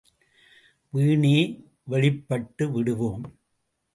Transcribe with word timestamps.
வீணே 0.93 1.35
வெளிப்பட்டு 1.83 2.71
விடுவோம். 2.71 3.23